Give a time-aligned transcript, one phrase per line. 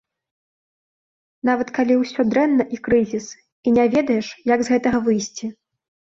[1.49, 3.27] Нават калі ўсё дрэнна і крызіс,
[3.69, 5.45] і не ведаеш, як з гэтага выйсці.